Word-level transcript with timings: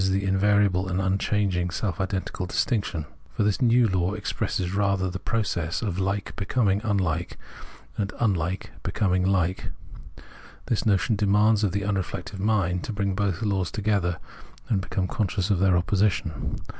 the 0.09 0.25
invariable 0.25 0.87
and 0.87 0.99
unchanging 0.99 1.69
self 1.69 2.01
identical 2.01 2.47
distinction; 2.47 3.05
for 3.37 3.43
this 3.43 3.61
new 3.61 3.87
law 3.87 4.15
expresses 4.15 4.73
rather 4.73 5.11
the 5.11 5.19
process 5.19 5.83
of 5.83 5.97
Hke 5.97 6.35
becoming 6.35 6.81
unUke, 6.81 7.33
and 7.97 8.09
unhke 8.13 8.69
becoming 8.81 9.25
hke. 9.25 9.65
The 10.65 10.83
notion 10.87 11.15
demands 11.15 11.63
of 11.63 11.71
the 11.71 11.83
unreflective 11.85 12.39
mind 12.39 12.83
to 12.85 12.91
bring 12.93 13.13
both 13.13 13.43
laws 13.43 13.69
together, 13.69 14.17
and 14.69 14.81
become 14.81 15.07
conscious 15.07 15.51
of 15.51 15.59
their 15.59 15.77
opposition. 15.77 16.55